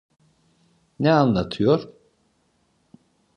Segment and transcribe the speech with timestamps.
[0.99, 1.89] Ne anlatıyor?